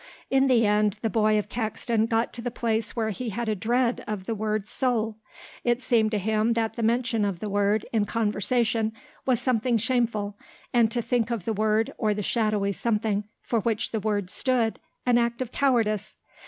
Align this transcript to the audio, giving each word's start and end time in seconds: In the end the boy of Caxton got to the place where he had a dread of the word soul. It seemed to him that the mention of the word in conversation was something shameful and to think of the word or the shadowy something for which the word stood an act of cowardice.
In 0.31 0.47
the 0.47 0.65
end 0.65 0.97
the 1.03 1.11
boy 1.11 1.37
of 1.37 1.47
Caxton 1.47 2.07
got 2.07 2.33
to 2.33 2.41
the 2.41 2.49
place 2.49 2.95
where 2.95 3.11
he 3.11 3.29
had 3.29 3.47
a 3.47 3.53
dread 3.53 4.03
of 4.07 4.25
the 4.25 4.33
word 4.33 4.67
soul. 4.67 5.17
It 5.63 5.79
seemed 5.79 6.09
to 6.09 6.17
him 6.17 6.53
that 6.53 6.73
the 6.73 6.81
mention 6.81 7.23
of 7.23 7.37
the 7.37 7.49
word 7.51 7.85
in 7.93 8.05
conversation 8.05 8.93
was 9.27 9.39
something 9.39 9.77
shameful 9.77 10.39
and 10.73 10.91
to 10.91 11.03
think 11.03 11.29
of 11.29 11.45
the 11.45 11.53
word 11.53 11.93
or 11.99 12.15
the 12.15 12.23
shadowy 12.23 12.73
something 12.73 13.25
for 13.43 13.59
which 13.59 13.91
the 13.91 13.99
word 13.99 14.31
stood 14.31 14.79
an 15.05 15.19
act 15.19 15.39
of 15.39 15.51
cowardice. 15.51 16.15